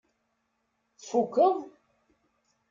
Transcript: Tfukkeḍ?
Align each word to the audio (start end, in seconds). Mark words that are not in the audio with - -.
Tfukkeḍ? 0.99 1.57